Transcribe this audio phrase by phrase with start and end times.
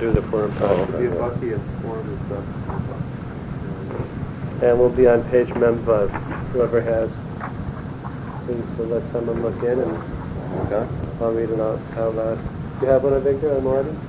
[0.00, 0.96] do the Purim Oh, Pascha.
[0.96, 1.16] okay.
[1.18, 2.44] Bucky and Swarm and stuff.
[4.62, 6.10] And we'll be on page Memvav,
[6.52, 7.10] whoever has.
[8.46, 10.02] Please, so let someone look in and
[10.66, 10.86] Okay.
[11.20, 12.38] I'll read it out, out loud.
[12.80, 14.04] Do you have one of Victor in the uh, audience?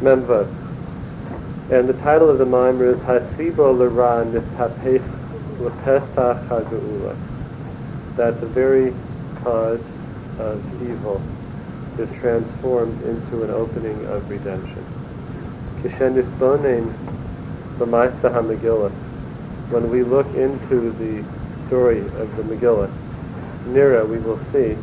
[0.00, 0.46] Memvav.
[1.70, 5.02] And the title of the mimer is Hasibo Lera Nishapech
[5.58, 7.16] Lepesach HaGeula.
[8.16, 8.92] That the very
[9.42, 9.80] cause
[10.38, 11.20] of evil
[11.98, 14.84] is transformed into an opening of redemption.
[15.82, 16.92] Kishenisbonin
[17.78, 18.90] Lamaisa HaMegillah.
[19.70, 21.24] When we look into the
[21.66, 22.90] story of the Megillah,
[23.66, 24.76] Nira, we will see.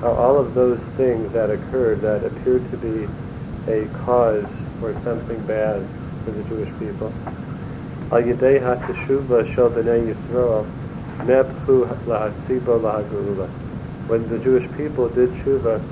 [0.00, 3.08] How all of those things that occurred that appeared to be
[3.70, 4.46] a cause
[4.78, 5.84] for something bad
[6.24, 7.12] for the Jewish people.
[8.12, 10.79] Al Yedei HaTeshuva Shel Yisrael.
[11.20, 11.36] When
[14.28, 15.82] the Jewish people did Shuva,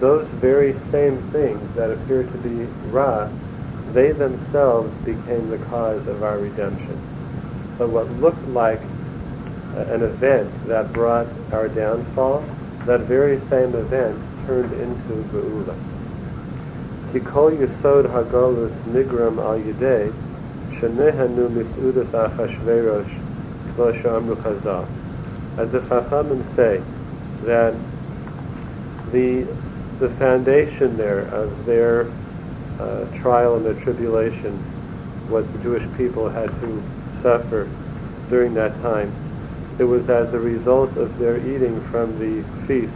[0.00, 3.28] those very same things that appeared to be Ra,
[3.92, 6.98] they themselves became the cause of our redemption.
[7.76, 8.80] So what looked like
[9.76, 12.44] an event that brought our downfall,
[12.86, 15.76] that very same event turned into Geula.
[17.12, 20.12] Kikol Yisod Hagolus Nigram Al Yidei
[20.80, 23.17] Shenehanu Misudas Achashverosh
[23.80, 26.82] As the Chachamim say
[27.44, 27.74] that
[29.12, 29.46] the
[30.00, 32.08] the foundation there of their
[32.80, 34.52] uh, trial and their tribulation,
[35.28, 36.82] what the Jewish people had to
[37.22, 37.68] suffer
[38.28, 39.12] during that time,
[39.78, 42.92] it was as a result of their eating from the feast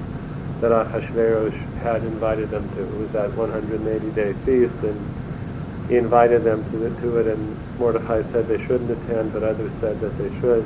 [0.60, 2.82] that Ahasuerus had invited them to.
[2.82, 8.22] It was that 180-day feast, and he invited them to, the, to it, and Mordecai
[8.30, 10.64] said they shouldn't attend, but others said that they should.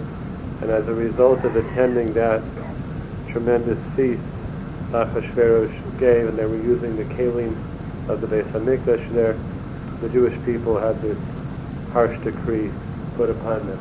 [0.61, 2.43] And as a result of attending that
[3.31, 4.23] tremendous feast,
[4.93, 7.57] Ahasuerus gave, and they were using the kalim
[8.09, 9.37] of the Beis Hamikdash there,
[10.01, 11.19] the Jewish people had this
[11.93, 12.71] harsh decree
[13.17, 13.79] put upon them.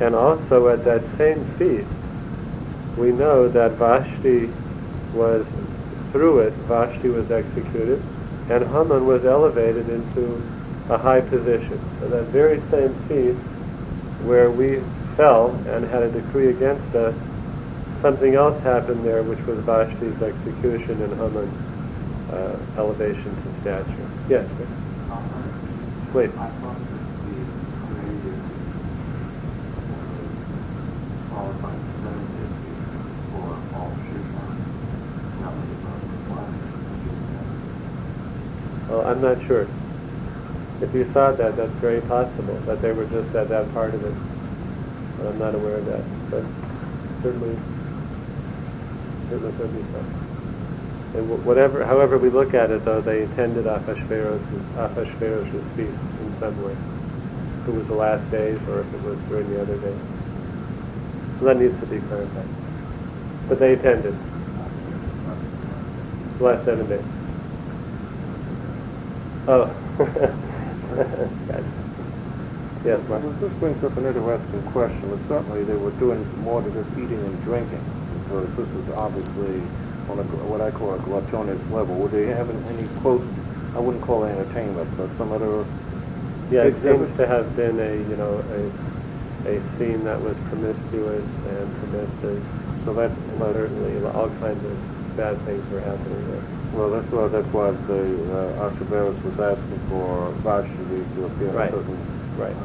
[0.00, 1.88] And also at that same feast,
[2.96, 4.50] we know that Vashti
[5.14, 5.46] was,
[6.14, 8.00] through it, Vashti was executed,
[8.48, 10.40] and Haman was elevated into
[10.88, 11.80] a high position.
[11.98, 13.40] So that very same feast,
[14.22, 14.78] where we
[15.16, 17.16] fell and had a decree against us,
[18.00, 24.08] something else happened there, which was Vashti's execution and Haman's uh, elevation to stature.
[24.28, 24.48] Yes.
[26.14, 26.30] Wait.
[31.30, 32.52] Qualified percentages
[33.32, 34.54] for all Shushan.
[35.40, 36.52] That was about the flag.
[38.94, 39.66] Well, I'm not sure.
[40.80, 44.04] If you thought that, that's very possible, that they were just at that part of
[44.04, 44.14] it.
[45.18, 46.04] But I'm not aware of that.
[46.30, 46.44] But
[47.20, 47.58] certainly,
[49.28, 51.18] certainly could be so.
[51.18, 54.40] And whatever, however we look at it, though, they attended Ahasuerus'
[55.74, 56.76] feast in some way.
[57.62, 60.00] If it was the last days or if it was during the other days.
[61.40, 62.46] So that needs to be clarified.
[63.48, 64.16] But they attended
[66.38, 67.04] the last seven days.
[69.46, 69.70] Oh.
[72.84, 73.22] Yes, Mark.
[73.22, 75.08] Well, this brings up an interesting question.
[75.08, 77.80] Well, certainly they were doing more than just eating and drinking,
[78.24, 79.62] because this is obviously
[80.10, 81.96] on a, what I call a gluttonous level.
[81.96, 83.26] Were they having any quote?
[83.74, 85.64] I wouldn't call it entertainment, but some other
[86.50, 91.24] Yeah, it seems to have been a, you know, a, a scene that was promiscuous
[91.24, 92.44] and permissive.
[92.84, 96.63] So that, certainly all kinds of bad things were happening there.
[96.74, 98.02] Well, that's why that's why the
[98.34, 101.68] uh, Archibald was asking for Vashti to appear Right.
[101.68, 101.98] a certain.
[102.36, 102.56] Right.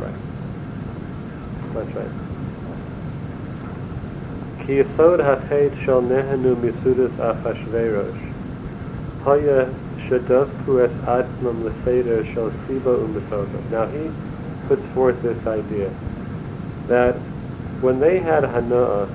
[0.00, 0.14] Right.
[1.74, 2.10] That's right.
[4.66, 8.22] Ki yesod hachet shel nehenu misudas achashverosh.
[9.24, 9.68] Haya
[10.08, 13.70] shadavku es atzmam l'seder shel siba u'metoga.
[13.70, 14.10] Now he
[14.68, 15.90] puts forth this idea
[16.88, 17.14] that
[17.82, 19.06] when they had Hana'ah,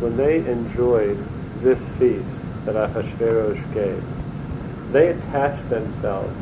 [0.00, 1.18] when they enjoyed
[1.62, 2.35] this feast
[2.66, 4.04] that Ahasuerus gave,
[4.92, 6.36] they attach themselves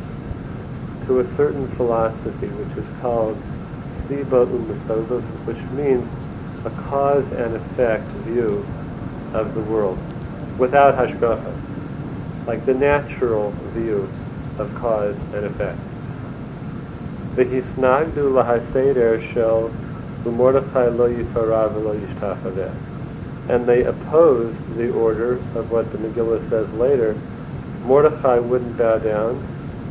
[1.07, 3.37] to a certain philosophy which is called
[4.07, 6.07] Siba Umasova, which means
[6.65, 8.65] a cause and effect view
[9.33, 9.99] of the world
[10.57, 11.53] without hashgacha,
[12.47, 14.09] like the natural view
[14.57, 15.79] of cause and effect.
[17.35, 19.69] V'hisnagdu lahaseder shel
[20.23, 22.94] u'mordechai lo yifara v'lo yishtachaveh
[23.47, 27.15] and they opposed the order of what the Megillah says later,
[27.83, 29.35] Mordechai wouldn't bow down,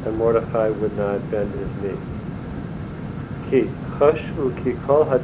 [0.05, 1.99] and Mordechai would not bend his knee.
[3.51, 3.71] Ki
[4.63, 5.21] ki kol al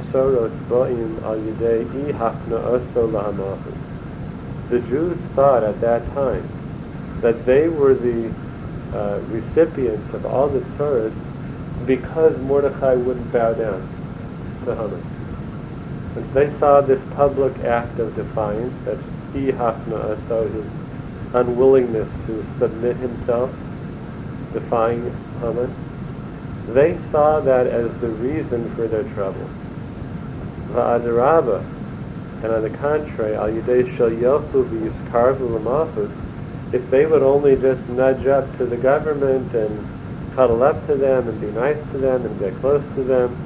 [1.39, 1.85] yidei
[2.15, 3.57] i.
[4.71, 6.49] The Jews thought at that time
[7.23, 8.33] that they were the
[8.95, 11.15] uh, recipients of all the tzoros
[11.87, 13.89] because Mordechai wouldn't bow down
[14.65, 15.10] to Haman.
[16.17, 19.03] And they saw this public act of defiance, that's
[19.33, 23.51] i hafna'aso, his unwillingness to submit himself,
[24.53, 25.03] defying
[25.41, 25.73] Haman.
[26.69, 29.51] They saw that as the reason for their troubles.
[30.71, 31.65] Va'adarabba,
[32.43, 36.11] and on the contrary, al yidei shel yochu v'yiskarvu l'malchus,
[36.73, 39.87] if they would only just nudge up to the government and
[40.35, 43.37] cuddle up to them and be nice to them and get close to them,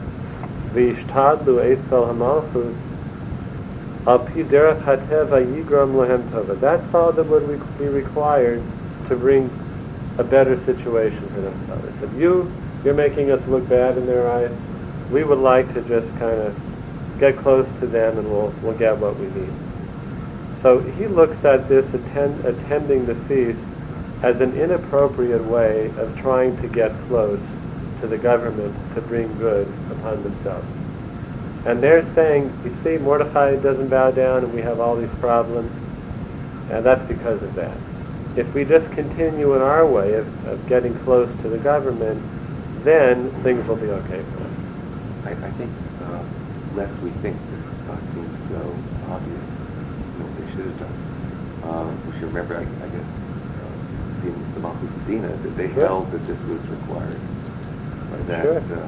[6.61, 8.62] That's all that would be required
[9.09, 9.50] to bring
[10.19, 11.85] a better situation for themselves.
[11.85, 12.53] They said, you,
[12.85, 14.53] you're making us look bad in their eyes.
[15.11, 16.55] We would like to just kind of
[17.19, 19.53] get close to them and we'll, we'll get what we need.
[20.61, 23.59] So he looks at this attend, attending the feast
[24.23, 27.41] as an inappropriate way of trying to get close
[28.00, 30.67] to the government to bring good upon themselves.
[31.67, 35.70] And they're saying, you see, Mordecai doesn't bow down and we have all these problems,
[36.70, 37.76] and that's because of that.
[38.37, 42.20] If we just continue in our way of, of getting close to the government,
[42.85, 44.50] then things will be okay for us.
[45.25, 45.70] I, I think,
[46.02, 46.23] uh,
[46.75, 48.61] lest we think that God seems so
[49.08, 50.96] obvious, you know, what they should have done.
[51.64, 53.08] Uh, we should remember, I, I guess,
[53.64, 55.87] uh, in the Malchus Dina, that they Sure.
[55.87, 57.17] held that this was required.
[58.27, 58.59] That, Sure.
[58.59, 58.87] uh,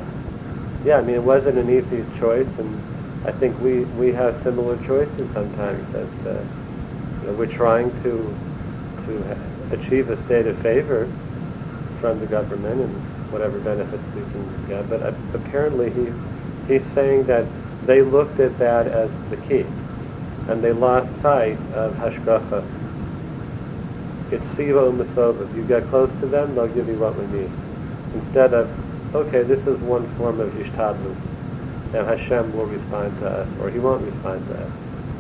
[0.85, 2.81] Yeah, I mean, it wasn't an easy choice, and
[3.27, 5.83] I think we, we have similar choices sometimes.
[5.93, 6.39] That uh,
[7.23, 8.35] you know, we're trying to
[9.07, 9.37] to
[9.73, 11.09] achieve a state of favor
[12.01, 12.93] from the government and
[13.33, 14.89] whatever benefits we can get.
[14.89, 16.13] But uh, apparently, he
[16.69, 17.47] he's saying that
[17.85, 19.67] they looked at that as the key,
[20.49, 22.65] and they lost sight of hashgacha.
[24.31, 25.49] It's siva u'masova.
[25.51, 27.51] If you get close to them, they'll give you what we need.
[28.15, 28.69] Instead of,
[29.15, 31.17] okay, this is one form of ishtadlus,
[31.95, 34.73] and Hashem will respond to us, or He won't respond to us.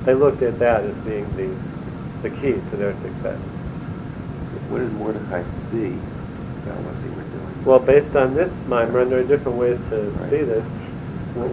[0.05, 1.55] They looked at that as being the
[2.23, 3.39] the key to their success.
[4.69, 5.89] what did Mordecai see
[6.65, 7.65] about what they were doing?
[7.65, 10.31] Well, based on this mimer, and there are different ways to Right.
[10.31, 10.65] see this,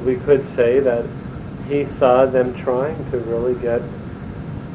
[0.06, 1.06] we could say that
[1.68, 3.82] he saw them trying to really get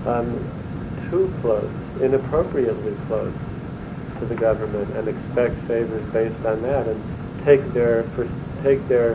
[0.07, 0.39] um,
[1.11, 1.71] too close,
[2.01, 3.33] inappropriately close
[4.21, 7.03] to the government, and expect favors based on that, and
[7.45, 8.05] take their
[8.63, 9.15] take their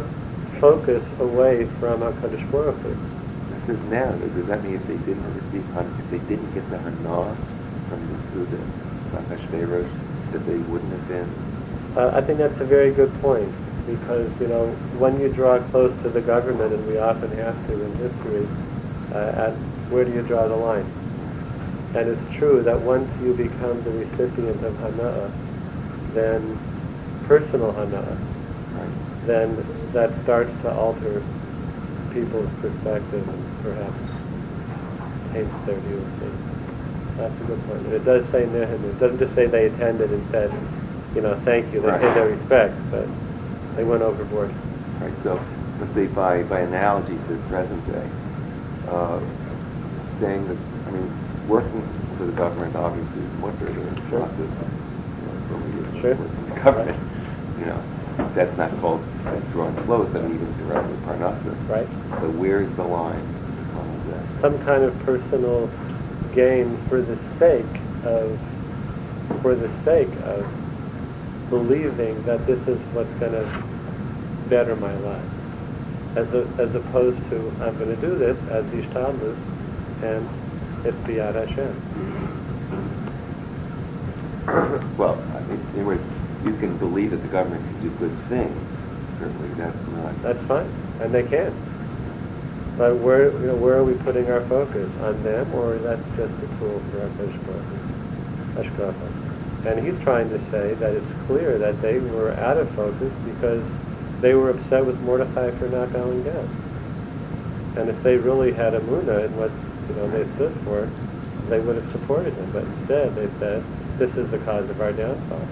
[0.59, 2.89] focus away from Hakadosh Baruch Hu.
[2.91, 6.77] It says now, does that mean if they didn't receive, if they didn't get the
[6.77, 7.35] Hana
[7.89, 8.63] from the student,
[9.29, 11.29] Hashverosh, that they wouldn't have been
[11.95, 13.53] Uh, I think that's a very good point
[13.85, 14.67] because you know
[14.97, 18.47] when you draw close to the government, and we often have to in history,
[19.13, 19.53] uh, at
[19.91, 20.85] where do you draw the line?
[21.93, 25.29] And it's true that once you become the recipient of hana'ah,
[26.13, 26.57] then
[27.27, 28.17] personal hana'ah,
[28.75, 28.89] right?
[29.25, 31.21] then that starts to alter
[32.13, 33.99] people's perspective and perhaps
[35.33, 37.17] taints their view of things.
[37.17, 37.79] That's a good point.
[37.85, 38.75] And it does say Nehemiah.
[38.89, 40.51] It doesn't just say they attended and said,
[41.15, 41.81] you know, thank you.
[41.81, 42.01] They Right.
[42.01, 43.07] paid their respects, but
[43.75, 44.51] they went overboard.
[44.99, 45.39] Right, so
[45.79, 48.07] let's say by, by analogy to the present day,
[48.89, 49.19] uh,
[50.19, 50.57] saying that,
[50.87, 51.11] I mean,
[51.47, 51.81] working
[52.17, 54.19] for the government obviously is wonder, there's Sure.
[54.19, 56.15] lots of, you know, Sure.
[56.15, 56.97] the government,
[57.63, 57.81] you know,
[58.35, 59.01] that's not called
[59.51, 61.69] drawing close, I mean, even directly Parnassa.
[61.69, 61.87] Right?
[62.19, 63.15] So where's the line?
[63.15, 64.41] Which one is that?
[64.41, 65.69] Some kind of personal
[66.33, 67.65] gain for the sake
[68.03, 68.37] of,
[69.41, 70.45] for the sake of
[71.49, 73.63] believing that this is what's going to
[74.49, 75.29] better my life.
[76.17, 79.37] As, a, as opposed to, I'm going to do this as Ishtadlus,
[80.03, 80.27] and
[80.85, 81.73] it's Biyad Hashem.
[84.97, 85.97] Well, I mean, anyway,
[86.45, 88.79] you can believe that the government can do good things,
[89.17, 90.21] certainly that's not.
[90.21, 90.69] That's fine,
[90.99, 91.53] and they can.
[92.77, 94.89] But where, you know, where are we putting our focus?
[95.01, 99.65] On them, or that's just a tool for our Hashgacha?
[99.65, 103.63] And he's trying to say that it's clear that they were out of focus because
[104.21, 106.49] they were upset with Mordechai for not bowing down.
[107.77, 109.51] And if they really had a muna in what
[109.89, 110.89] you know they stood for,
[111.49, 112.49] they would have supported him.
[112.51, 113.63] But instead, they said,
[113.97, 115.47] "This is the cause of our downfall.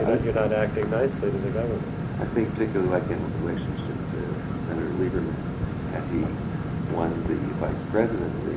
[0.00, 1.82] You're not, you're not acting nicely to the government."
[2.20, 4.20] I think particularly like in relationship to
[4.68, 5.36] Senator Lieberman,
[5.92, 6.24] had he
[6.94, 8.56] won the vice presidency,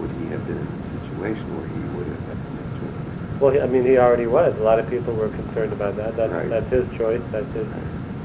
[0.00, 3.40] would he have been in a situation where he would have had to make choices?
[3.40, 4.56] Well, I mean, he already was.
[4.56, 6.16] A lot of people were concerned about that.
[6.16, 6.48] That's Right.
[6.48, 7.20] that's his choice.
[7.32, 7.68] That's his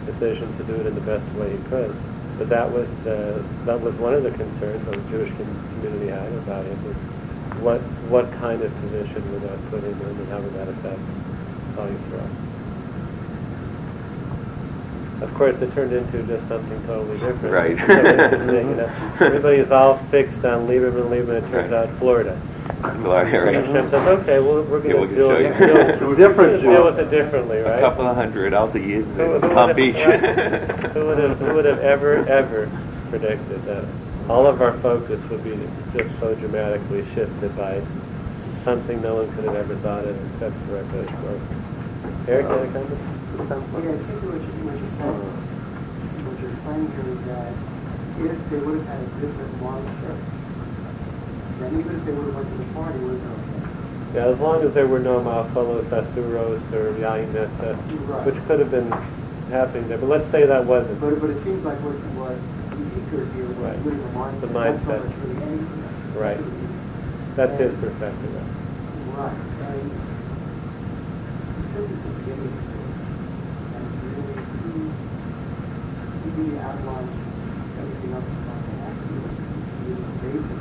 [0.05, 1.93] decision to do it in the best way he could.
[2.37, 6.31] But that was uh, that was one of the concerns that the Jewish community had
[6.47, 6.79] about him.
[6.87, 6.95] Was
[7.61, 10.99] what what kind of position would that put him in, and how would that affect
[11.75, 12.29] Klal Yisrael?
[15.21, 17.53] Of course, it turned into just something totally different.
[17.53, 17.77] Right.
[17.77, 21.37] So it's, you know, everybody's all fixed on Lieberman, Lieberman.
[21.43, 21.73] It turns Right.
[21.73, 22.39] out Florida.
[23.01, 23.65] Florida, And right.
[23.65, 26.61] Hashem says, okay, well, we're Yeah, going we to deal, show deal, It's deal, different
[26.61, 27.77] deal with it differently, right?
[27.77, 29.95] A couple of hundred out the years Who- who in would Palm have- Beach.
[29.95, 32.69] Who would have, who would have ever, ever
[33.09, 33.83] predicted that
[34.27, 35.59] all of our focus would be
[35.95, 37.79] just so dramatically shifted by
[38.65, 41.39] something no one could have ever thought of except for a British work.
[42.27, 42.89] Eric, you had a comment?
[42.91, 45.15] Yeah, it's basically what you, what you said,
[46.25, 47.49] what you're explaining here is that
[48.21, 50.19] if they would have had a different mindset,
[51.59, 54.19] then even if they would have went to the party, it would have been okay.
[54.19, 57.73] Yeah, as long as there were no Malfolos, Asuros, or Yain Nessa,
[58.05, 58.25] Right.
[58.25, 58.91] which could have been
[59.49, 59.97] happening there.
[59.97, 60.99] But let's say that wasn't.
[61.01, 62.37] But, but it seems like what, what
[62.77, 63.77] eager here was Right.
[63.81, 64.99] really the mindset, The not so mindset.
[65.05, 65.83] much really anything.
[66.15, 66.39] Right.
[67.35, 68.29] That's his perspective.
[69.11, 69.91] Right, and
[71.71, 72.91] since it's the beginning of the story,
[73.75, 74.91] and really, he,
[76.31, 78.23] everything else
[79.83, 80.57] the basis of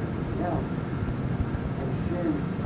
[0.00, 0.64] everything else.
[1.80, 2.60] And since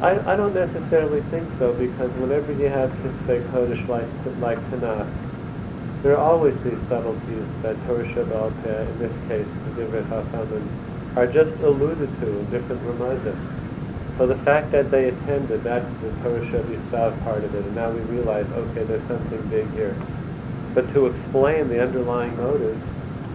[0.00, 4.06] I, I don't necessarily think so because whenever you have Kisvei Kodesh like,
[4.40, 5.08] like Tanakh,
[6.02, 9.46] there are always these subtleties that Torah Shabbat, in this case,
[9.76, 13.36] the Divrei Chachamim, are just alluded to in different reminders.
[14.18, 17.90] So the fact that they attended, that's the Torah Shabbat part of it, and now
[17.90, 19.96] we realize, okay, there's something big here.
[20.74, 22.84] But to explain the underlying motives,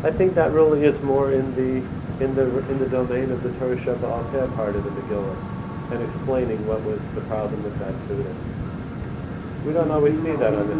[0.04, 1.82] I think that really is more in the
[2.24, 5.36] in the in the domain of the Torah Shabbat part of the Megillah,
[5.92, 8.36] and explaining what was the problem with that student.
[9.66, 10.76] We don't always see that on the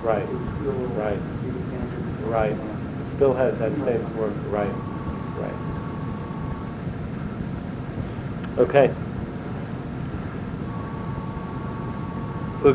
[0.00, 0.22] Right.
[0.22, 1.18] it was still Right.
[1.42, 2.56] giving answers to Right.
[3.16, 4.32] Still has that same form.
[4.50, 4.89] Right.
[8.60, 8.88] Okay.
[12.62, 12.74] So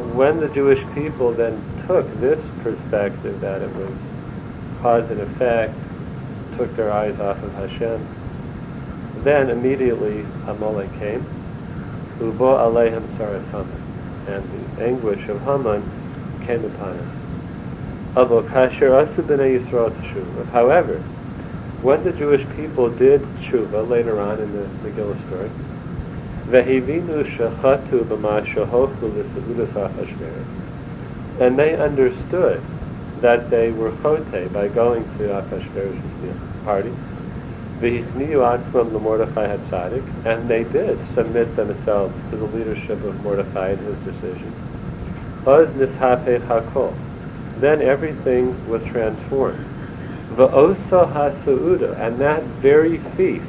[0.00, 3.92] when the Jewish people then took this perspective that it was
[4.80, 5.74] cause and effect,
[6.56, 8.02] took their eyes off of Hashem,
[9.24, 11.20] then immediately Amalek came,
[12.18, 13.68] Ubo Alehem Sarasaman,
[14.26, 14.42] and
[14.76, 15.82] the anguish of Haman
[16.46, 17.17] came upon him.
[20.52, 20.98] However,
[21.82, 25.48] when the Jewish people did tshuva later on in the Megillah story,
[31.38, 32.60] and they understood
[33.20, 36.92] that they were chote by going to Achashverosh's party,
[40.24, 44.52] and they did submit themselves to the leadership of Mordechai and his decision.
[47.60, 49.66] Then everything was transformed.
[50.34, 53.44] V'osa ha'su'uda, and that very feast,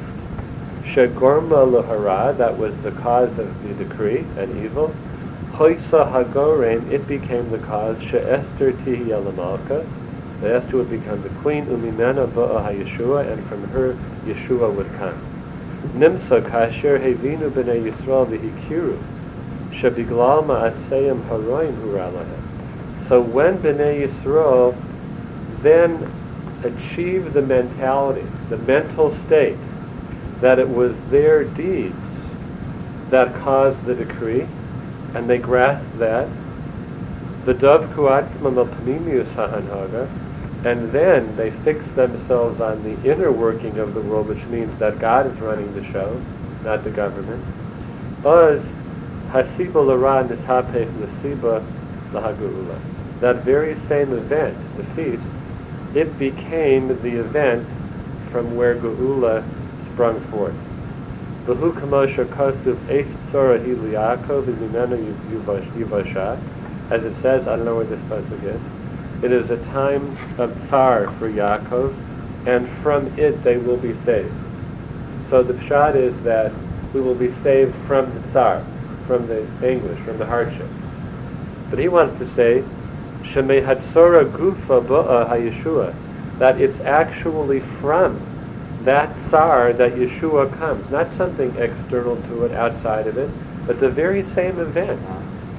[0.84, 4.92] shagorma lahara, that was the cause of the decree and evil,
[5.52, 9.86] hoisa hagorem, it became the cause, she'ester tihi elamalka,
[10.40, 15.18] that Esther would become the queen, umimena ba'a ha-Yeshua, and from her Yeshua would come.
[15.94, 18.98] Nimsa kasher hevinu b'nei Yisrael v'hikiru,
[19.70, 22.39] shebiglal ma'aseyim haroim huralahem.
[23.10, 24.76] So when Bnei Yisrael
[25.62, 26.08] then
[26.62, 29.58] achieved the mentality, the mental state,
[30.40, 31.96] that it was their deeds
[33.08, 34.46] that caused the decree,
[35.14, 36.28] and they grasped that,
[37.46, 40.08] the dove kuatzmam al-pnimius ha'anhaga,
[40.64, 45.00] and then they fixed themselves on the inner working of the world, which means that
[45.00, 46.22] God is running the show,
[46.62, 47.44] not the government.
[48.24, 48.62] Uz
[49.30, 51.60] hasiba l'ra nishapech l'siba
[52.12, 52.89] lahagu'ula.
[53.20, 55.22] That very same event, the feast,
[55.94, 57.66] it became the event
[58.30, 59.44] from where Geula
[59.92, 60.54] sprung forth.
[66.90, 68.60] As it says, I don't know where this pasuk is.
[69.22, 71.94] It is a time of tsar for Yaakov,
[72.46, 74.32] and from it they will be saved.
[75.28, 76.52] So the pshat is that
[76.94, 78.64] we will be saved from the tsar,
[79.06, 80.68] from the anguish, from the hardship.
[81.68, 82.64] But he wants to say,
[83.34, 84.80] Gufa
[86.38, 88.20] that it's actually from
[88.84, 93.30] that tsar that Yeshua comes, not something external to it, outside of it,
[93.66, 95.00] but the very same event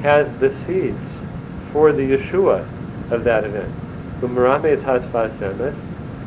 [0.01, 0.97] has the seeds
[1.71, 2.65] for the Yeshua
[3.11, 3.71] of that event.
[4.21, 5.75] Umarames has Vasemes,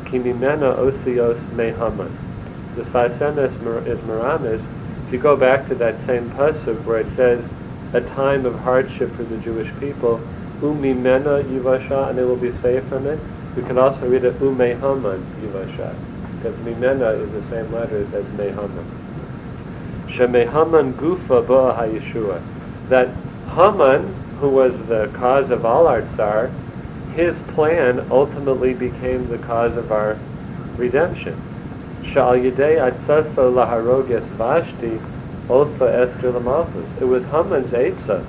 [0.05, 2.11] Kimimena Osios Mehaman.
[2.75, 3.51] This Vasemes
[3.87, 4.63] is Marames.
[5.07, 7.43] If you go back to that same pasuk where it says,
[7.93, 10.21] a time of hardship for the Jewish people,
[10.61, 13.19] Umimena Yivasha, and they will be saved from it.
[13.55, 15.93] We can also read it Umehaman Yivasha,
[16.37, 18.85] because Mimena is the same letters as Mehaman.
[20.07, 22.41] Shemehaman Gufa Ba'a HaYeshua.
[22.89, 23.09] That
[23.55, 26.51] Haman, who was the cause of all our tsar,
[27.15, 30.17] his plan ultimately became the cause of our
[30.77, 31.35] redemption.
[32.11, 34.99] Shal Yidei Atzaso Laharoges Vashti
[35.49, 37.01] also Esther Lamalchus.
[37.01, 38.25] It was Haman's Eitzah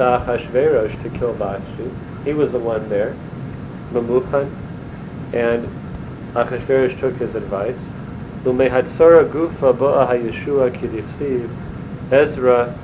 [0.00, 1.90] Achashverosh to kill Vashti.
[2.24, 3.14] He was the one there,
[3.92, 4.50] Mamuchan,
[5.32, 5.68] and
[6.34, 7.76] Achashverosh took his advice.
[8.44, 11.50] Umehatzora gufa ba'a hayeshua kidisiv
[12.10, 12.74] Ezra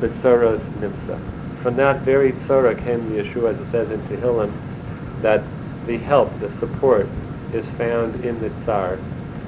[0.00, 1.18] b'tzoros nimsa.
[1.62, 4.52] From that very tzora came the Yeshua, as it says in Tehillim,
[5.22, 5.42] that
[5.86, 7.08] the help, the support,
[7.52, 8.98] is found in the tsar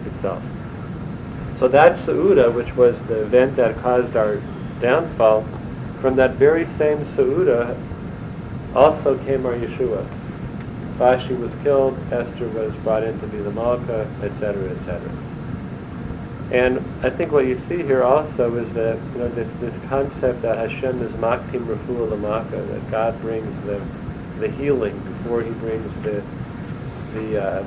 [0.07, 0.43] itself.
[1.59, 4.41] So that Seuda, which was the event that caused our
[4.81, 5.47] downfall,
[6.07, 7.77] from that very same Seuda
[8.77, 10.05] also came our Yeshua.
[10.99, 15.01] Vashti was killed, Esther was brought in to be the Malka, etc., etc.
[16.53, 20.43] And I think what you see here also is that you know this, this concept
[20.43, 23.83] that Hashem is maktim refuah lamaka, that God brings the
[24.39, 26.23] the healing before He brings the
[27.15, 27.65] the uh,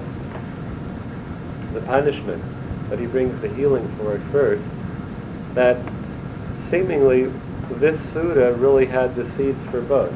[1.74, 2.42] the punishment
[2.90, 4.64] that he brings the healing for it first,
[5.56, 5.76] that
[6.70, 7.30] seemingly
[7.76, 10.14] this Suda really had the seeds for both.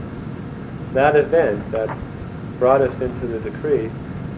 [0.94, 1.96] That event that
[2.60, 3.90] brought us into the decree,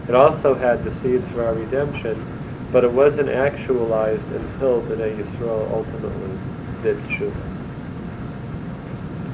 [0.08, 2.24] it also had the seeds for our redemption,
[2.72, 6.38] but it wasn't actualized until Bnei Yisrael ultimately
[6.82, 7.32] did Teshuvah.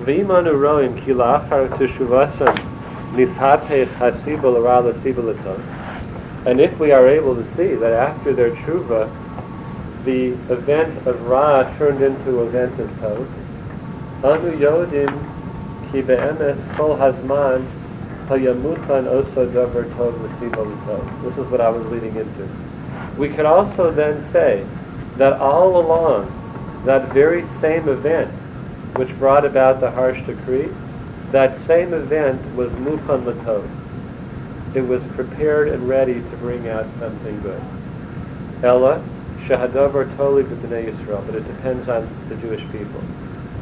[0.04, 2.72] V'imanu roim ki la'achar teshuvasam
[3.14, 4.52] l'siba
[6.44, 9.08] and if we are able to see that after their tshuva,
[10.04, 13.28] the event of Ra turned into event of Tov,
[14.22, 14.40] Davar
[19.90, 21.22] tov.
[21.22, 22.48] This is what I was leading into.
[23.18, 24.64] We could also then say
[25.16, 26.32] that all along,
[26.84, 28.30] that very same event
[28.96, 30.68] which brought about the harsh decree,
[31.30, 33.68] that same event was mufan latov
[34.74, 37.60] it was prepared and ready to bring out something good.
[38.62, 39.04] Ella,
[39.44, 43.02] shahadavar toli b'bnei Yisrael, but it depends on the Jewish people.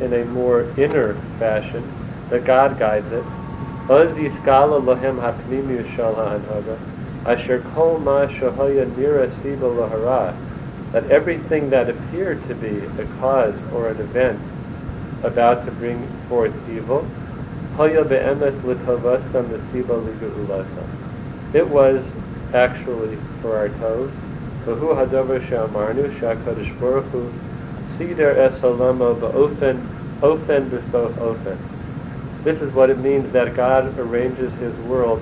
[0.00, 1.82] in a more inner fashion,
[2.30, 3.24] that God guides it.
[10.92, 14.38] That everything that appeared to be a cause or an event
[15.22, 17.04] about to bring forth evil,
[21.54, 22.04] it was
[22.52, 24.10] actually for our toes
[27.98, 29.80] sider es ba'ofen
[30.20, 31.58] ofen b'sof ofen.
[32.44, 35.20] This is what it means that God arranges His world.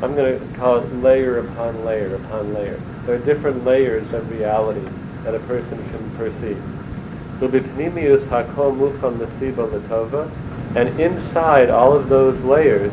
[0.00, 2.80] I'm going to call it layer upon layer upon layer.
[3.06, 4.88] There are different layers of reality
[5.24, 6.60] that a person can perceive.
[10.76, 12.92] and inside all of those layers,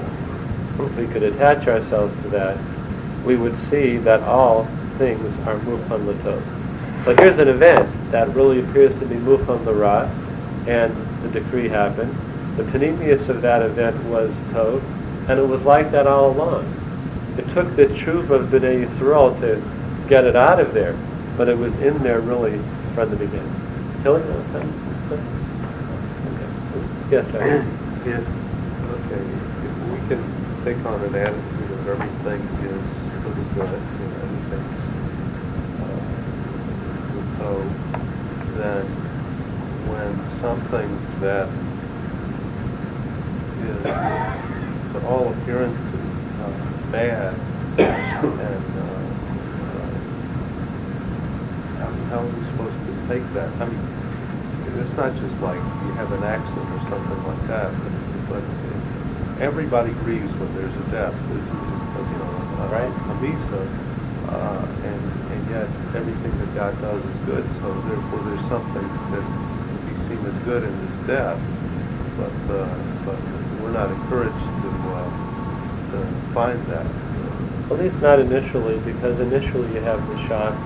[0.79, 2.57] if we could attach ourselves to that,
[3.25, 4.65] we would see that all
[4.97, 6.58] things are mufan latov.
[7.05, 10.09] So here's an event that really appears to be mufan larat,
[10.67, 12.13] and the decree happened.
[12.57, 14.81] The panemius of that event was tov,
[15.29, 16.65] and it was like that all along.
[17.37, 19.61] It took the truth of Bnei Yisrael to
[20.09, 20.95] get it out of there,
[21.37, 22.59] but it was in there really
[22.93, 23.53] from the beginning.
[24.03, 24.65] Tilly, okay.
[27.09, 27.41] Yes, sir.
[28.05, 28.27] If,
[28.89, 29.21] okay,
[29.65, 30.21] if we can
[30.63, 32.83] take on an attitude of everything is
[33.23, 34.75] for the good, you know, everything's
[37.38, 37.57] uh, so
[38.61, 38.85] then
[39.89, 40.85] when something
[41.19, 41.49] that
[43.65, 43.81] is
[44.93, 46.05] to all appearances
[46.45, 46.53] uh,
[46.91, 47.33] bad
[47.79, 49.01] and uh,
[51.81, 53.49] uh, how are we supposed to take that?
[53.57, 53.81] I mean,
[54.77, 57.73] it's not just like you have an accident or something like that,
[58.29, 58.43] but, but
[59.41, 61.17] everybody grieves when there's a death.
[61.33, 61.49] This
[61.97, 62.29] you know,
[62.61, 62.93] a, Right.
[62.93, 63.61] a misa,
[64.29, 65.18] uh, and
[65.49, 67.45] yet everything that God does is good.
[67.61, 71.39] So therefore, there's something that can be seen as good in His death,
[72.17, 72.69] but uh,
[73.05, 73.17] but
[73.61, 75.09] we're not encouraged to uh,
[75.91, 75.97] to
[76.33, 76.85] find that.
[77.71, 80.57] At least not initially, because initially you have the shock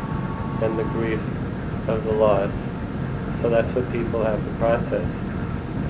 [0.61, 1.19] and the grief
[1.89, 2.51] of the loss.
[3.41, 5.05] So that's what people have to process.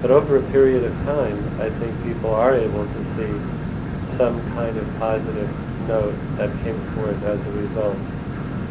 [0.02, 4.76] But over a period of time, I think people are able to see some kind
[4.76, 5.50] of positive
[5.88, 7.98] note that came forth as a result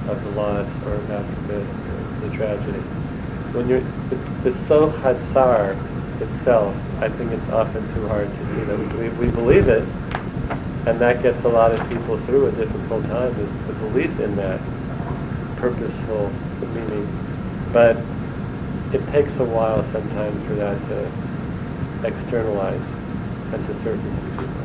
[0.08, 1.66] of the loss or, God forbid,
[2.20, 2.78] the tragedy.
[3.52, 4.16] When you're, the,
[4.50, 4.90] the so
[6.20, 8.78] itself, I think it's often too hard to see that.
[8.78, 9.82] We, we, we believe it,
[10.86, 14.34] and that gets a lot of people through a difficult time, is the belief in
[14.36, 14.60] that
[15.56, 16.30] purposeful
[16.74, 17.06] meaning.
[17.72, 17.96] But
[18.92, 22.80] it takes a while sometimes for that to externalize
[23.52, 24.62] and to surface people.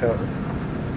[0.00, 0.28] So,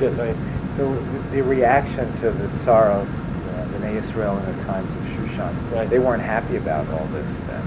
[0.01, 0.35] Yes, I,
[0.77, 0.93] so
[1.31, 5.89] the reaction to the sorrow, uh, Bnei Israel in the times of Shushan, Right.
[5.89, 7.61] they weren't happy about all this then.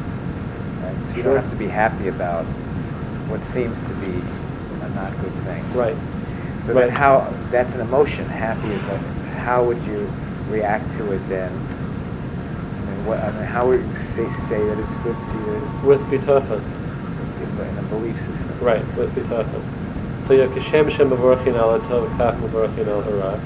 [0.83, 0.95] Right?
[1.11, 1.35] So you Sure.
[1.35, 2.45] don't have to be happy about
[3.29, 4.23] what seems to be
[4.85, 5.65] a not good thing.
[5.75, 5.97] right.
[6.67, 6.91] So Right.
[6.91, 8.99] how, that's an emotion, happy is a,
[9.41, 10.07] how would you
[10.51, 11.51] react to it then?
[11.51, 15.57] I mean, what, I mean, how would you say, say that it's good, see that
[15.57, 16.61] it's With bitachon.
[16.61, 18.59] in a belief system?
[18.61, 19.63] Right, with bitachon.
[20.29, 23.41] So you have Kishem Shem Mavorchin al Tov, Kach Mavorchin al Hara.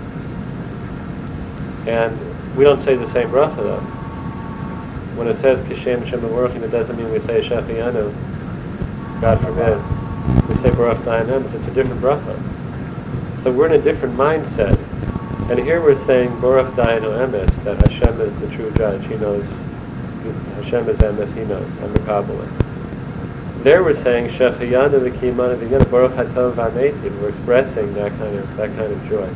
[1.86, 3.78] And we don't say the same bracha though.
[5.16, 8.12] When it says Kishem Shem Mavorchin, it doesn't mean we say Shafianu.
[9.20, 9.78] God forbid.
[10.48, 12.36] We say Baruch Dayanem, it's a different bracha.
[13.44, 14.76] So we're in a different mindset.
[15.50, 19.06] And here we're saying Baruch Dayanu Emes, that Hashem is the true judge.
[19.06, 19.44] He knows,
[20.64, 22.61] Hashem is Emes, He knows, and the Kabbalah.
[23.62, 27.20] There we're saying Shechayana v'kimana v'yana Baruch Hatov v'ametim.
[27.20, 29.28] We're expressing that kind of that kind of joy.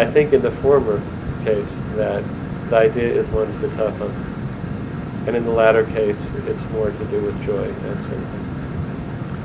[0.00, 1.02] I think in the former
[1.44, 2.24] case that
[2.70, 4.10] the idea is one one's bitachon,
[5.26, 8.34] and in the latter case it's more to do with joy and.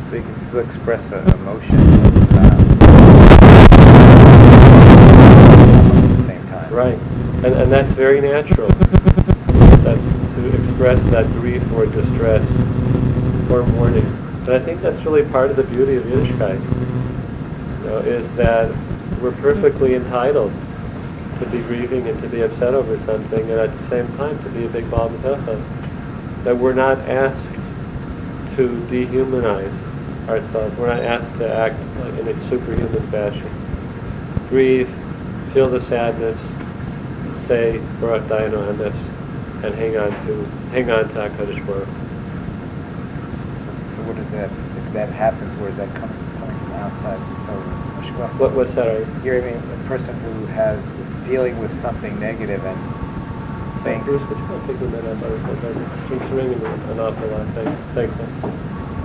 [0.10, 2.14] So you can still express an emotion at
[6.16, 6.74] the same time.
[6.74, 6.98] Right,
[7.44, 8.70] and and that's very natural.
[9.84, 10.02] That's
[10.36, 12.42] to express that grief or distress
[13.50, 14.06] or mourning.
[14.46, 16.60] And I think that's really part of the beauty of Yiddishkeit.
[17.80, 18.74] You know, is that
[19.22, 20.52] we're perfectly entitled
[21.40, 24.50] to be grieving and to be upset over something, and at the same time to
[24.50, 27.56] be a big ball of That we're not asked
[28.56, 29.74] to dehumanize
[30.28, 30.78] ourselves.
[30.78, 31.80] We're not asked to act
[32.20, 33.50] in a superhuman fashion.
[34.50, 34.90] Grieve,
[35.54, 36.38] feel the sadness,
[37.48, 41.99] say Baruch Dayanu Emes, and hang on to hang on to Hakadosh Baruch.
[44.10, 44.50] What is that?
[44.50, 47.22] If that happens, where is that coming, coming from outside?
[47.46, 47.54] So?
[48.42, 49.06] What what's that?
[49.24, 50.82] You're, I mean, a person who has
[51.30, 52.78] dealing with something negative and
[53.84, 55.24] Thank thinks, Bruce, would you mind taking a minute?
[55.24, 57.48] I'm it's ringing an awful lot.
[57.54, 57.82] Thanks.
[57.94, 58.18] Thanks.
[58.18, 58.30] man.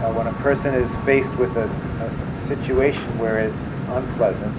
[0.02, 3.54] uh, when a person is faced with a, a situation where it's
[3.92, 4.56] unpleasant,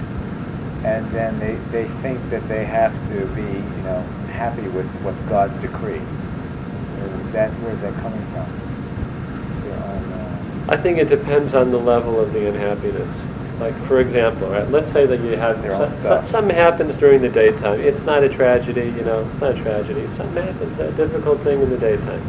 [0.86, 4.00] and then they, they think that they have to be, you know,
[4.32, 6.00] happy with what God's decree.
[6.00, 8.65] Is that where's that coming from?
[10.68, 13.08] I think it depends on the level of the unhappiness.
[13.60, 17.80] Like, for example, right, let's say that you have some, something happens during the daytime.
[17.80, 20.06] It's not a tragedy, you know, it's not a tragedy.
[20.18, 22.22] Something happens, a difficult thing in the daytime.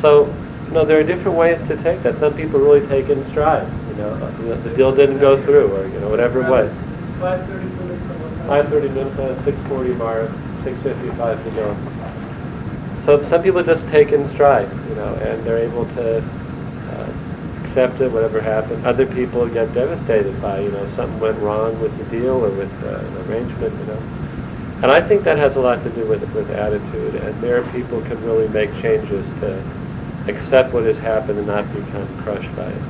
[0.00, 0.34] So,
[0.72, 2.18] no, there are different ways to take that.
[2.18, 3.68] Some people really take it in stride.
[3.90, 4.16] You know,
[4.62, 6.72] the deal didn't go through, or you know, whatever it was.
[8.48, 9.44] Five thirty minutes.
[9.44, 10.32] Six forty tomorrow.
[10.66, 11.76] 655 to zero.
[13.04, 17.12] So some people just take in stride, you know, and they're able to uh,
[17.62, 18.84] accept it, whatever happened.
[18.84, 22.72] Other people get devastated by, you know, something went wrong with the deal or with
[22.82, 24.02] uh, an arrangement, you know.
[24.82, 27.14] And I think that has a lot to do with with attitude.
[27.14, 29.62] And there, people can really make changes to
[30.26, 32.82] accept what has happened and not become crushed by it.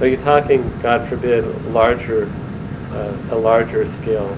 [0.00, 2.28] So you're talking, God forbid, larger,
[2.90, 4.36] uh, a larger scale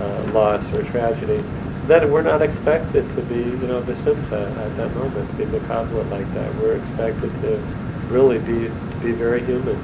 [0.00, 1.44] uh, loss or tragedy
[1.88, 6.10] that we're not expected to be, you know, the simcha at that moment, be makabla
[6.10, 6.54] like that.
[6.56, 7.58] We're expected to
[8.10, 8.70] really be
[9.02, 9.76] be very human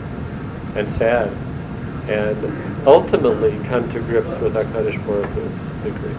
[0.76, 1.30] and sad,
[2.08, 5.52] and ultimately come to grips with Hakadosh Baruch Hu's
[5.84, 6.16] decree.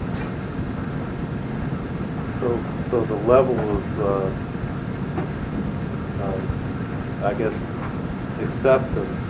[2.40, 2.58] So,
[2.90, 4.26] so the level of, uh,
[6.24, 6.42] um,
[7.24, 7.54] I guess,
[8.40, 9.21] acceptance, uh,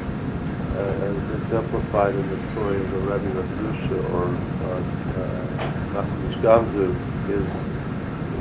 [0.76, 4.24] as exemplified in the story of the Rebbe Mezusha or
[4.66, 4.80] uh,
[5.20, 6.88] uh, Nachum Ish Gamzu,
[7.30, 7.72] is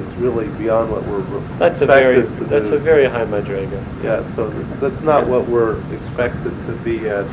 [0.02, 1.22] is really beyond what we're
[1.58, 2.74] That's a very, that's do.
[2.76, 3.84] a very high madriga.
[4.04, 7.26] Yeah, so that's not what we're expected to be at.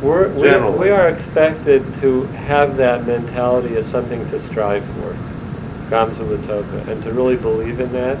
[0.00, 5.12] We're, we, we are expected to have that mentality as something to strive for,
[5.90, 8.16] Gamsa Latoka, and to really believe in that.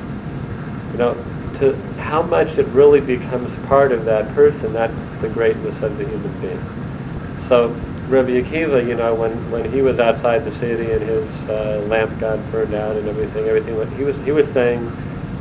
[0.92, 1.14] You know,
[1.60, 6.06] to how much it really becomes part of that person, that's the greatness of the
[6.06, 6.62] human being.
[7.48, 7.68] So
[8.08, 12.18] Rabbi Akiva, you know, when, when he was outside the city and his uh, lamp
[12.18, 14.80] got burned out and everything, everything, he was, he was saying,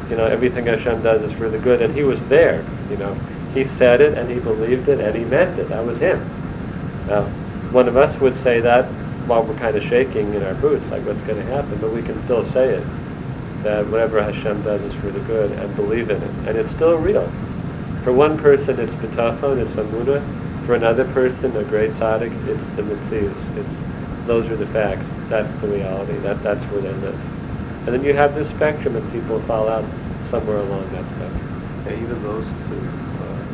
[0.10, 3.14] you know, everything Hashem does is for the good, and he was there, you know.
[3.54, 5.70] He said it, and he believed it, and he meant it.
[5.70, 6.20] That was him.
[7.08, 7.24] Now,
[7.72, 8.86] one of us would say that
[9.28, 12.02] while we're kind of shaking in our boots, like what's going to happen, but we
[12.02, 12.84] can still say it,
[13.64, 16.48] that whatever Hashem does is for the good, and believe in it.
[16.48, 17.30] And it's still real.
[18.04, 20.66] For one person, it's bitachon, it's amunah.
[20.66, 23.58] For another person, a great tzaddik, it's the mitzvahs.
[23.58, 23.88] It's
[24.28, 25.06] those are the facts.
[25.30, 26.14] That's the reality.
[26.20, 27.20] That that's where they live.
[27.88, 29.86] And then you have this spectrum, and people fall out
[30.30, 31.48] somewhere along that spectrum.
[31.88, 32.84] Yeah, even those two,
[33.24, 33.48] uh,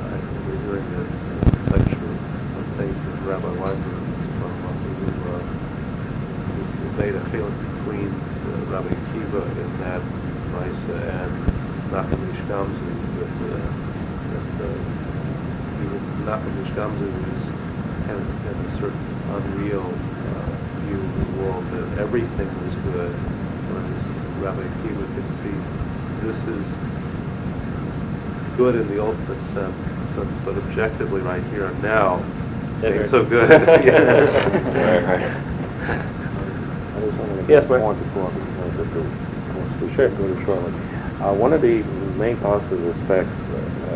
[0.65, 2.13] hearing a uh, lecture
[2.57, 4.03] on things that Rabbi Weinberg
[4.41, 5.45] uh, who, uh,
[6.49, 10.01] who made a feeling between uh, Rabbi Akiva in that
[10.49, 11.33] Misa and
[11.93, 12.89] Nachum Ish Gamzu
[13.21, 13.61] with, uh,
[14.33, 14.61] with
[16.09, 17.43] uh, even Nachum Ish Gamzu is
[18.05, 23.15] had, had a certain unreal uh, view of the world that everything was good,
[23.67, 24.03] whereas
[24.39, 25.57] Rabbi Akiva could see
[26.21, 26.65] this is
[28.57, 29.75] good in the ultimate sense,
[30.15, 32.23] sense, but objectively right here and now,
[32.81, 33.01] Never.
[33.03, 33.49] ain't so good.
[34.73, 35.31] Right, right.
[36.95, 39.01] I just wanted to Yes, get one before we go to the,
[39.85, 40.09] we Sure.
[40.09, 40.71] should to shortly.
[41.21, 41.83] Uh, one of the
[42.19, 43.42] main positive aspects, uh,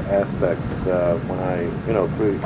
[0.09, 2.37] aspects, uh, when I, you know, three,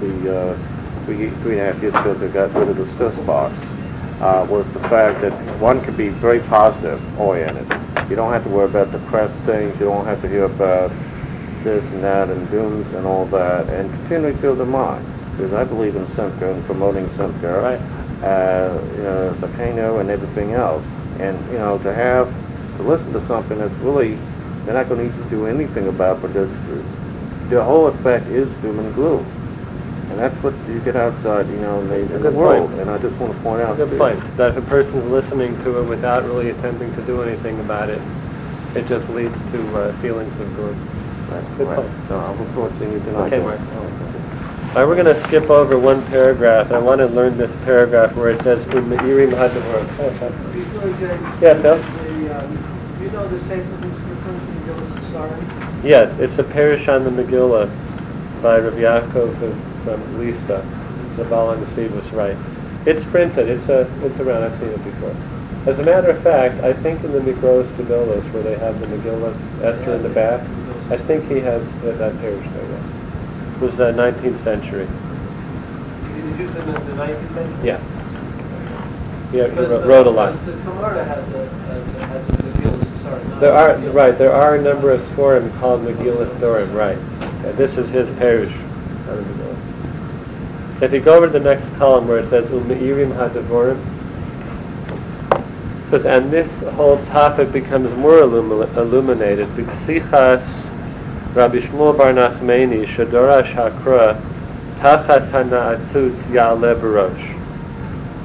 [0.00, 3.16] the, uh, three, three and a half years ago, they got rid of the Swiss
[3.26, 3.54] box,
[4.20, 7.66] uh, was the fact that one can be very positive oriented.
[8.10, 10.90] You don't have to worry about depressed things, you don't have to hear about
[11.62, 15.04] this and that and dooms and all that, and continually fill the mind.
[15.36, 17.80] Because I believe in Simcha and promoting Simcha, Right.
[18.26, 20.82] uh, you know, Zakano and everything else.
[21.18, 22.28] And, you know, to have,
[22.76, 24.18] to listen to something that's really,
[24.64, 26.50] they're not going to need to do anything about, but there's,
[27.48, 29.24] the whole effect is doom and gloom.
[30.10, 32.68] And that's what you get outside, you know, in the, in the world.
[32.68, 32.80] point.
[32.80, 33.76] And I just want to point out.
[33.76, 34.18] Good point.
[34.36, 38.02] That if a person's listening to it without really attempting to do anything about it,
[38.74, 40.76] it just leads to uh, feelings of gloom.
[41.30, 41.82] That's Good correct.
[41.82, 42.08] point.
[42.08, 43.32] So I look forward to seeing you tonight.
[43.32, 43.60] Okay, Mark.
[43.60, 47.50] All right, we're going to skip over one paragraph, and I want to learn this
[47.64, 51.76] paragraph where it says, "U'me'irim ha'devorim." Before we get into Yes, Al?
[51.78, 54.09] the, um, you know the same thing refers to
[55.84, 57.68] Yes, it's a parish on the Megillah
[58.42, 59.34] by Rav Yaakov
[59.84, 60.66] from Lissa,
[61.16, 62.36] the Baal Nesivus, right.
[62.86, 65.14] It's printed, it's, a, it's around, I've seen it before.
[65.66, 68.86] As a matter of fact, I think in the Mikraos Gedolos, where they have the
[68.86, 70.40] Megillah, Esther in the back,
[70.90, 73.56] I think he has that, that parish there, yeah.
[73.56, 74.86] It was uh, 19th century.
[74.86, 77.66] Did you use it in the nineteenth century?
[77.66, 77.80] Yeah.
[79.32, 80.32] Yeah, he wrote, wrote a lot.
[80.46, 83.28] The Gemara has a, has a, has a Megillah Sasari.
[83.28, 86.98] not There are, right, there are a number of Sforim called Megillah Thorim, right.
[87.56, 88.52] This is his parish.
[90.82, 93.78] If you go over to the next column where it says U'me'irim ha'devorim,
[95.86, 99.48] it says, and this whole topic becomes more illumi- illuminated.
[99.48, 100.42] B'ksichas
[101.34, 104.20] Rabbi Shmuel Bar Nachmani, Shadorash Hakra,
[104.80, 107.38] Tachas Hana'atzutz Ya'aleh Barosh.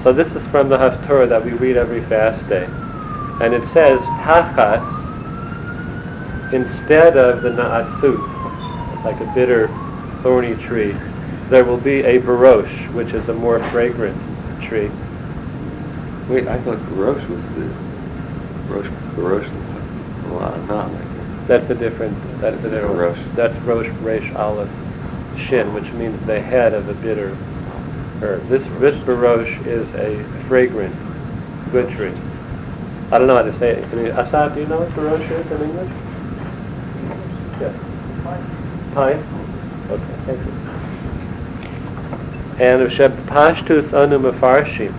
[0.04, 2.68] So this is from the Haftorah that we read every fast day.
[3.42, 5.04] And it says, Tachas,
[6.56, 9.68] instead of the Na'atzut, it's like a bitter,
[10.24, 10.96] thorny tree,
[11.50, 14.18] there will be a barosh, which is a more fragrant
[14.64, 14.90] tree.
[16.28, 17.70] Wait, I thought Barosh was the
[18.68, 18.90] Barosh.
[19.14, 21.48] Barosh is a not like.
[21.48, 23.20] That's a different, that's a different, Rosh.
[23.36, 24.70] that's Rosh Resh Aleph
[25.38, 27.36] Shin, which means the head of a bitter
[28.22, 28.48] herb.
[28.48, 30.96] This, this barosh is a fragrant,
[31.72, 32.14] good tree.
[33.12, 33.90] I don't know how to say it.
[33.92, 36.15] Can you, Asad, do you know what barosh is in English?
[37.60, 37.76] Yes.
[38.94, 39.24] Pine?
[39.90, 40.52] Okay, thank you.
[42.58, 44.94] And Sheb Pashtus Anu Mefarshim.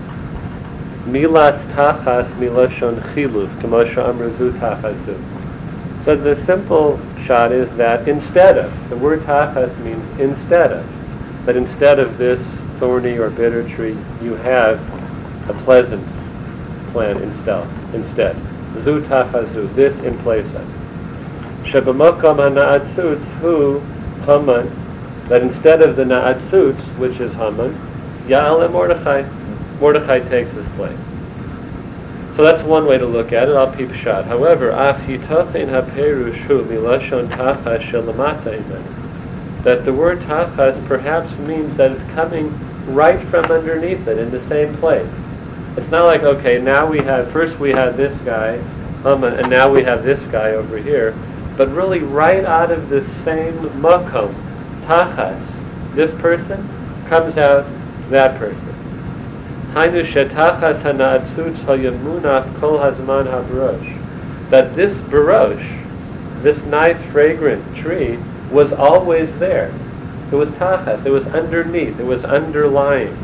[1.07, 5.17] Milas Tachas Miloshon Chiluf, Kamosha Amrazu Tachazu.
[6.05, 11.57] So the simple shot is that instead of, the word tachas means instead of, that
[11.57, 12.41] instead of this
[12.79, 14.81] thorny or bitter tree, you have
[15.51, 16.07] a pleasant
[16.93, 17.67] plant instead.
[17.95, 18.37] Instead,
[18.83, 20.86] zu tachazu, this in place of.
[21.67, 23.81] Shebamokom ha'na'atzutz hu
[24.25, 24.71] haman,
[25.29, 27.75] that instead of the na'atzutz, which is haman,
[28.27, 29.25] ya'ale Mordechai,
[29.81, 30.99] Mordechai takes his place.
[32.37, 34.27] So that's one way to look at it, al pshat.
[34.27, 39.63] However, af yitachin haperush hu milashon tachas shelamata.
[39.63, 42.53] That the word tachas perhaps means that it's coming
[42.95, 45.11] right from underneath it in the same place.
[45.77, 48.59] It's not like, okay, now we have, first we had this guy,
[49.05, 51.15] um, and now we have this guy over here,
[51.57, 54.35] but really right out of the same makom,
[54.85, 55.41] tachas,
[55.95, 56.69] this person
[57.09, 57.67] comes out
[58.11, 58.75] that person.
[64.51, 68.19] That this barosh, this nice fragrant tree,
[68.51, 69.73] was always there.
[70.31, 71.05] It was tachas.
[71.07, 71.99] It was underneath.
[71.99, 73.17] It was underlying.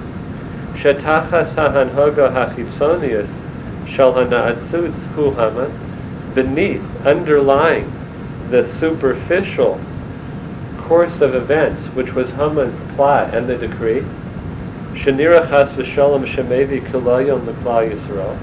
[6.35, 8.02] Beneath, underlying
[8.53, 9.81] the superficial
[10.77, 14.03] course of events, which was Haman's plot and the decree,
[14.93, 18.37] Shanira Chas Shemevi Kilayom L'Klal Yisrael,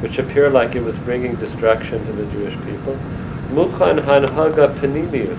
[0.00, 2.94] which appeared like it was bringing destruction to the Jewish people,
[3.50, 5.36] Mukhan Hanhaga Panimius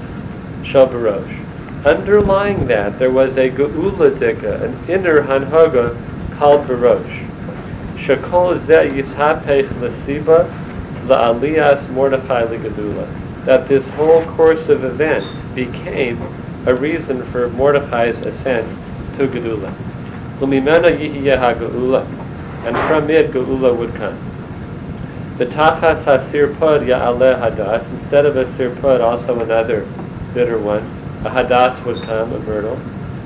[0.65, 1.83] Shabarosh.
[1.83, 5.97] Underlying that, there was a Geula Dika, an inner Hanhaga
[6.37, 7.27] called Barosh.
[7.95, 10.45] Shakol Zeh Yishapech L'Siba
[11.07, 13.20] La'aliyas Mordechai L'Gedula.
[13.45, 16.21] That this whole course of events became
[16.65, 18.67] a reason for Mordechai's ascent
[19.17, 19.73] to Gedula.
[22.63, 24.17] And from it Geula would come.
[25.37, 29.87] The tachas hasirpod ya'aleh hadas, instead of a sirpod, also another
[30.33, 30.83] bitter one,
[31.25, 32.79] a hadas would come, a myrtle.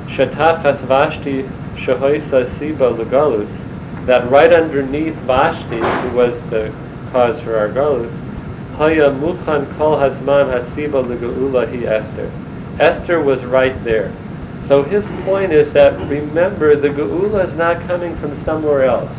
[0.08, 1.44] Shatachas vashti
[1.76, 3.50] siba legalus,
[4.06, 6.72] that right underneath Vashti, who was the
[7.12, 8.10] cause for our galus,
[8.78, 12.32] haya mukhan kol hazman hasiba legaula hi Esther.
[12.80, 14.12] Esther was right there.
[14.68, 19.12] So his point is that remember the Geula is not coming from somewhere else,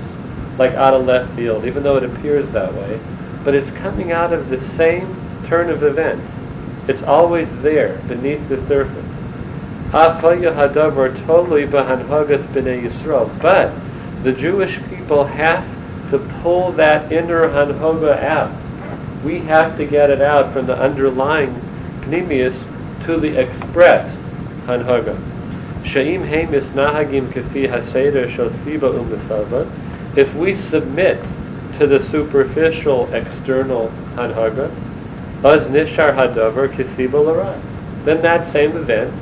[0.59, 2.99] like out of left field, even though it appears that way,
[3.45, 5.07] but it's coming out of the same
[5.47, 6.27] turn of events.
[6.89, 9.05] It's always there, beneath the surface.
[9.93, 10.21] But
[14.23, 15.65] the Jewish people have
[16.11, 18.51] to pull that inner hanhoga out.
[19.27, 21.53] We have to get it out from the underlying
[22.03, 22.55] pneumius
[23.07, 24.17] to the expressed
[24.67, 25.19] hanhaga.
[25.83, 28.27] Sha'im hemis nahagim kafi haseder.
[30.17, 31.19] If we submit
[31.77, 34.71] to the superficial external hanhaga,
[35.43, 37.61] az nishar hadavar.
[38.05, 39.13] Then that same event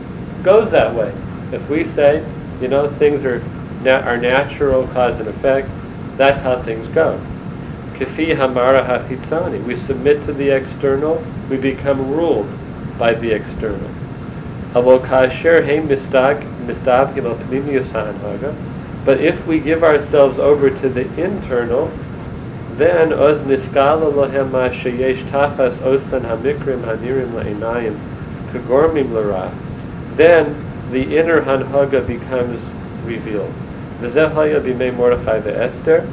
[0.43, 1.15] goes that way.
[1.51, 2.23] If we say,
[2.61, 3.43] you know, things are
[3.83, 5.71] na- are natural cause and effect,
[6.19, 7.19] that's how things go.
[7.95, 9.63] Kafi hamara hachitzani.
[9.65, 12.49] We submit to the external, we become ruled
[12.99, 13.91] by the external.
[19.05, 21.91] But if we give ourselves over to the internal,
[22.77, 27.97] then oz niskala lohem ma sheyesh tachas osan hamikrim hanirim la'inayim
[28.51, 29.53] kagormim lara,
[30.17, 30.57] then
[30.91, 32.61] the inner hanhaga becomes
[33.05, 33.53] revealed.
[34.01, 36.05] V'zeh b'mei Mordechai ve'Esther,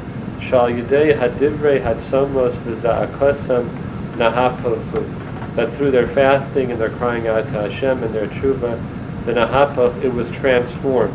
[5.56, 8.80] that through their fasting and their crying out to Hashem and their tshuva,
[9.26, 11.14] the Nahapoth, it was transformed.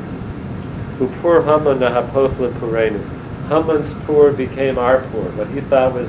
[0.98, 3.00] Upur Haman Nahapoth Lepurenu.
[3.48, 5.28] Haman's pur became our pur.
[5.36, 6.08] What he thought was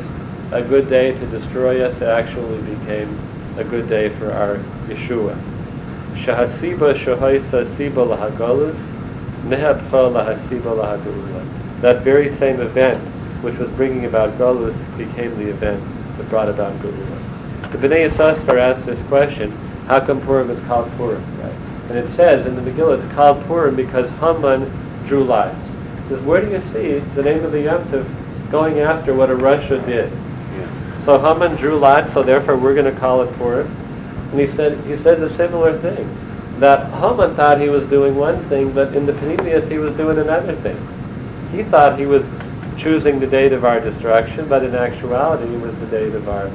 [0.52, 3.18] a good day to destroy us actually became
[3.58, 5.38] a good day for our Yeshua.
[6.16, 8.76] Shahasiba Shahaisa Siba Lahagolus,
[9.44, 11.57] Nehapcha Lahasiba Lahagulula.
[11.82, 13.00] That very same event,
[13.44, 15.84] which was bringing about Golus, became the event
[16.18, 17.72] that brought about Gulula.
[17.72, 19.52] The Bnei Yissaschar asked this question,
[19.88, 21.24] how come Purim is called Purim?
[21.40, 21.54] Right?
[21.90, 24.70] And it says in the Megillah it's called Purim because Haman
[25.08, 25.56] drew lots.
[26.10, 29.36] Says, where do you see the name of the Yom Tov going after what a
[29.36, 30.12] rasha did?
[30.12, 31.06] Yeah.
[31.06, 33.68] So Haman drew lots, so therefore we're going to call it Purim.
[34.32, 36.10] And he said he said a similar thing.
[36.60, 40.18] That Haman thought he was doing one thing, but in the Panemius he was doing
[40.18, 40.78] another thing.
[41.52, 42.26] He thought he was
[42.78, 46.50] choosing the date of our destruction, but in actuality it was the date of our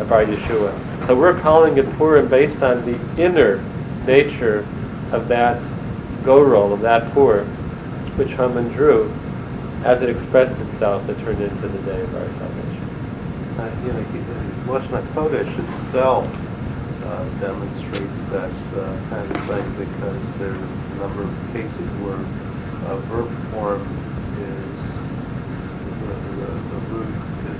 [0.00, 1.06] of our Yeshua.
[1.06, 3.62] So we're calling it Purim based on the inner
[4.06, 4.66] nature
[5.12, 5.60] of that
[6.22, 7.46] gorol, of that Purim,
[8.16, 9.12] which Haman drew
[9.84, 12.84] as it expressed itself that turned into the day of our salvation.
[13.58, 14.04] Uh, you know,
[14.66, 16.26] Lashon HaKodesh itself
[17.04, 22.20] uh, demonstrates that uh, kind of thing because there are a number of cases where
[22.86, 23.80] uh, verb form
[24.38, 24.78] is,
[26.04, 27.14] the, the, the root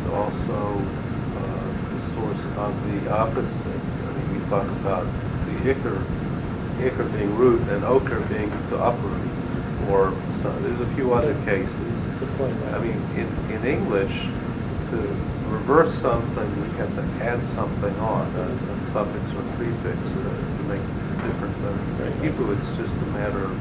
[0.09, 2.73] is the source of
[3.05, 3.45] the opposite.
[3.45, 5.05] I mean, we talk about
[5.47, 5.97] the ikr,
[6.81, 9.21] ikr being root and okr being the uproot.
[9.91, 11.69] Or so there's a few other cases.
[12.41, 14.13] I mean, in, in English,
[14.91, 14.97] to
[15.51, 20.63] reverse something, we have to add something on, a a suffix or prefix uh, to
[20.65, 21.55] make it different
[21.99, 22.13] Right.
[22.13, 23.57] in Hebrew, it's just a matter of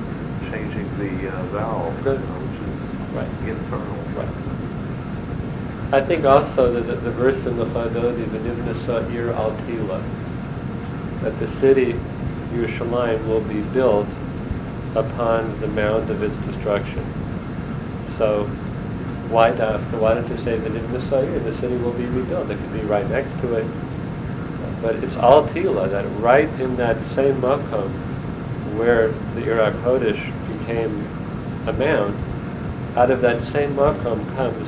[0.51, 3.27] changing the uh, vowel, you know, which Right.
[3.27, 3.97] is internal.
[4.15, 4.56] Right.
[5.89, 10.03] I think also that the, verse in the Chadodi, V'nivna Sa'ir al Tila,
[11.21, 11.93] that the city,
[12.51, 14.05] Yerushalayim, will be built
[14.95, 17.01] upon the mound of its destruction.
[18.17, 18.43] So,
[19.29, 22.73] why not, why don't you say V'nivna Sa'ir, the city will be rebuilt, it could
[22.73, 23.65] be right next to it.
[24.81, 27.89] But it's al Tila, that right in that same makom,
[28.77, 31.07] where the Ir HaKodesh became
[31.65, 32.13] a mound,
[32.97, 34.67] out of that same makom comes